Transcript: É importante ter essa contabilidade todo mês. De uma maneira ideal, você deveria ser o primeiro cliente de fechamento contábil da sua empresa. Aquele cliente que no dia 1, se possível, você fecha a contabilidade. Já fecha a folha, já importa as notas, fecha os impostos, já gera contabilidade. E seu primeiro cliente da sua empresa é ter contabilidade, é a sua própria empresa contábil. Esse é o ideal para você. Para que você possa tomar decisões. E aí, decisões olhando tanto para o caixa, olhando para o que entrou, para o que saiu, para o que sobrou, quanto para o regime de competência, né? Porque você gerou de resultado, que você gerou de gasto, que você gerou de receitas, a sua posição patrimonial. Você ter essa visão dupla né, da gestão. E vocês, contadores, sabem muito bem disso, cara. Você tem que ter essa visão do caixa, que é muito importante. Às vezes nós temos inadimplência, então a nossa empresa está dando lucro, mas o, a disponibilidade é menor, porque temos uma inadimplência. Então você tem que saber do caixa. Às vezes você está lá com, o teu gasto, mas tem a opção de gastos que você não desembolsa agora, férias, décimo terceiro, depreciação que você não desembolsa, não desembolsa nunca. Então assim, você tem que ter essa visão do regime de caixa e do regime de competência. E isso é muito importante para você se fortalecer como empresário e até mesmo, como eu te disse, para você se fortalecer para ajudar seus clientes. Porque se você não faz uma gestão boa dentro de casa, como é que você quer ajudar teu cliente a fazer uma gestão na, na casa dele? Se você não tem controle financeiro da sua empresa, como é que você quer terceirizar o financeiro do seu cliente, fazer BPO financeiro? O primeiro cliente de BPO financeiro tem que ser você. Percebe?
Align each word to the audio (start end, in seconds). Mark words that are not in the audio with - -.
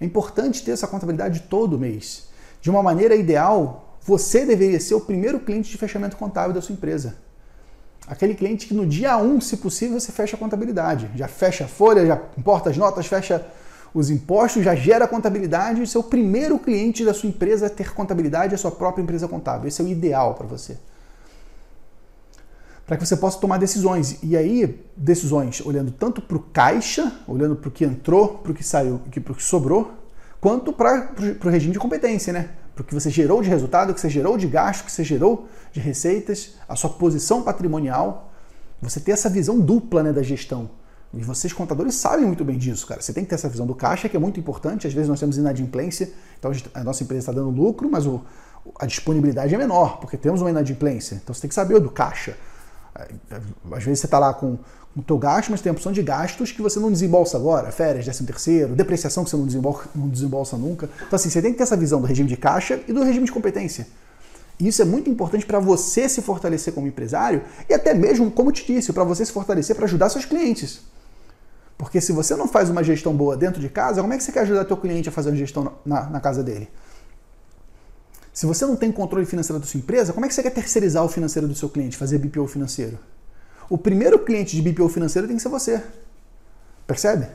É 0.00 0.04
importante 0.04 0.64
ter 0.64 0.72
essa 0.72 0.86
contabilidade 0.86 1.40
todo 1.48 1.78
mês. 1.78 2.28
De 2.60 2.70
uma 2.70 2.82
maneira 2.82 3.14
ideal, 3.14 3.98
você 4.02 4.44
deveria 4.44 4.80
ser 4.80 4.94
o 4.94 5.00
primeiro 5.00 5.40
cliente 5.40 5.70
de 5.70 5.78
fechamento 5.78 6.16
contábil 6.16 6.54
da 6.54 6.60
sua 6.60 6.72
empresa. 6.72 7.16
Aquele 8.06 8.34
cliente 8.34 8.66
que 8.66 8.74
no 8.74 8.86
dia 8.86 9.16
1, 9.16 9.40
se 9.40 9.56
possível, 9.56 9.98
você 9.98 10.12
fecha 10.12 10.36
a 10.36 10.38
contabilidade. 10.38 11.10
Já 11.14 11.26
fecha 11.26 11.64
a 11.64 11.68
folha, 11.68 12.06
já 12.06 12.20
importa 12.36 12.68
as 12.68 12.76
notas, 12.76 13.06
fecha 13.06 13.46
os 13.94 14.10
impostos, 14.10 14.62
já 14.62 14.74
gera 14.74 15.08
contabilidade. 15.08 15.82
E 15.82 15.86
seu 15.86 16.02
primeiro 16.02 16.58
cliente 16.58 17.04
da 17.04 17.14
sua 17.14 17.30
empresa 17.30 17.66
é 17.66 17.68
ter 17.68 17.94
contabilidade, 17.94 18.52
é 18.52 18.56
a 18.56 18.58
sua 18.58 18.72
própria 18.72 19.02
empresa 19.02 19.26
contábil. 19.26 19.68
Esse 19.68 19.80
é 19.80 19.84
o 19.84 19.88
ideal 19.88 20.34
para 20.34 20.46
você. 20.46 20.76
Para 22.86 22.96
que 22.96 23.06
você 23.06 23.16
possa 23.16 23.38
tomar 23.38 23.58
decisões. 23.58 24.18
E 24.22 24.36
aí, 24.36 24.84
decisões 24.96 25.60
olhando 25.64 25.90
tanto 25.90 26.20
para 26.20 26.36
o 26.36 26.40
caixa, 26.40 27.12
olhando 27.26 27.56
para 27.56 27.68
o 27.68 27.70
que 27.72 27.84
entrou, 27.84 28.38
para 28.38 28.52
o 28.52 28.54
que 28.54 28.62
saiu, 28.62 29.00
para 29.22 29.32
o 29.32 29.34
que 29.34 29.42
sobrou, 29.42 29.92
quanto 30.40 30.72
para 30.72 31.14
o 31.42 31.48
regime 31.48 31.72
de 31.72 31.78
competência, 31.78 32.32
né? 32.32 32.50
Porque 32.74 32.92
você 32.94 33.08
gerou 33.08 33.40
de 33.40 33.48
resultado, 33.48 33.94
que 33.94 34.00
você 34.00 34.10
gerou 34.10 34.36
de 34.36 34.46
gasto, 34.46 34.84
que 34.84 34.92
você 34.92 35.04
gerou 35.04 35.48
de 35.72 35.80
receitas, 35.80 36.56
a 36.68 36.74
sua 36.76 36.90
posição 36.90 37.42
patrimonial. 37.42 38.32
Você 38.82 39.00
ter 39.00 39.12
essa 39.12 39.30
visão 39.30 39.58
dupla 39.58 40.02
né, 40.02 40.12
da 40.12 40.22
gestão. 40.22 40.68
E 41.16 41.22
vocês, 41.22 41.52
contadores, 41.52 41.94
sabem 41.94 42.26
muito 42.26 42.44
bem 42.44 42.58
disso, 42.58 42.86
cara. 42.86 43.00
Você 43.00 43.12
tem 43.12 43.22
que 43.22 43.30
ter 43.30 43.36
essa 43.36 43.48
visão 43.48 43.64
do 43.64 43.74
caixa, 43.74 44.08
que 44.08 44.16
é 44.16 44.20
muito 44.20 44.40
importante. 44.40 44.86
Às 44.86 44.92
vezes 44.92 45.08
nós 45.08 45.20
temos 45.20 45.38
inadimplência, 45.38 46.12
então 46.38 46.50
a 46.74 46.82
nossa 46.82 47.04
empresa 47.04 47.20
está 47.20 47.32
dando 47.32 47.50
lucro, 47.50 47.88
mas 47.88 48.04
o, 48.04 48.20
a 48.80 48.84
disponibilidade 48.84 49.54
é 49.54 49.58
menor, 49.58 49.98
porque 50.00 50.16
temos 50.16 50.40
uma 50.40 50.50
inadimplência. 50.50 51.20
Então 51.22 51.32
você 51.32 51.42
tem 51.42 51.48
que 51.48 51.54
saber 51.54 51.78
do 51.78 51.90
caixa. 51.90 52.36
Às 52.94 53.84
vezes 53.84 54.00
você 54.00 54.06
está 54.06 54.18
lá 54.18 54.32
com, 54.32 54.58
o 54.96 55.02
teu 55.02 55.18
gasto, 55.18 55.50
mas 55.50 55.60
tem 55.60 55.70
a 55.70 55.72
opção 55.72 55.90
de 55.90 56.02
gastos 56.02 56.52
que 56.52 56.62
você 56.62 56.78
não 56.78 56.90
desembolsa 56.90 57.36
agora, 57.36 57.70
férias, 57.72 58.04
décimo 58.04 58.26
terceiro, 58.26 58.74
depreciação 58.74 59.24
que 59.24 59.30
você 59.30 59.36
não 59.36 59.46
desembolsa, 59.46 59.88
não 59.94 60.08
desembolsa 60.08 60.56
nunca. 60.56 60.88
Então 61.06 61.16
assim, 61.16 61.28
você 61.28 61.42
tem 61.42 61.50
que 61.50 61.58
ter 61.58 61.64
essa 61.64 61.76
visão 61.76 62.00
do 62.00 62.06
regime 62.06 62.28
de 62.28 62.36
caixa 62.36 62.80
e 62.86 62.92
do 62.92 63.02
regime 63.02 63.26
de 63.26 63.32
competência. 63.32 63.88
E 64.58 64.68
isso 64.68 64.80
é 64.80 64.84
muito 64.84 65.10
importante 65.10 65.44
para 65.44 65.58
você 65.58 66.08
se 66.08 66.22
fortalecer 66.22 66.72
como 66.72 66.86
empresário 66.86 67.42
e 67.68 67.74
até 67.74 67.92
mesmo, 67.92 68.30
como 68.30 68.50
eu 68.50 68.52
te 68.52 68.64
disse, 68.64 68.92
para 68.92 69.02
você 69.02 69.24
se 69.26 69.32
fortalecer 69.32 69.74
para 69.74 69.84
ajudar 69.84 70.08
seus 70.10 70.24
clientes. 70.24 70.80
Porque 71.76 72.00
se 72.00 72.12
você 72.12 72.36
não 72.36 72.46
faz 72.46 72.70
uma 72.70 72.84
gestão 72.84 73.12
boa 73.12 73.36
dentro 73.36 73.60
de 73.60 73.68
casa, 73.68 74.00
como 74.00 74.12
é 74.12 74.16
que 74.16 74.22
você 74.22 74.30
quer 74.30 74.40
ajudar 74.40 74.64
teu 74.64 74.76
cliente 74.76 75.08
a 75.08 75.12
fazer 75.12 75.30
uma 75.30 75.36
gestão 75.36 75.72
na, 75.84 76.08
na 76.08 76.20
casa 76.20 76.40
dele? 76.40 76.68
Se 78.34 78.46
você 78.46 78.66
não 78.66 78.74
tem 78.74 78.90
controle 78.90 79.24
financeiro 79.24 79.60
da 79.60 79.66
sua 79.66 79.78
empresa, 79.78 80.12
como 80.12 80.26
é 80.26 80.28
que 80.28 80.34
você 80.34 80.42
quer 80.42 80.50
terceirizar 80.50 81.04
o 81.04 81.08
financeiro 81.08 81.46
do 81.46 81.54
seu 81.54 81.68
cliente, 81.68 81.96
fazer 81.96 82.18
BPO 82.18 82.48
financeiro? 82.48 82.98
O 83.70 83.78
primeiro 83.78 84.18
cliente 84.18 84.60
de 84.60 84.72
BPO 84.72 84.88
financeiro 84.88 85.28
tem 85.28 85.36
que 85.36 85.42
ser 85.42 85.48
você. 85.48 85.80
Percebe? 86.84 87.28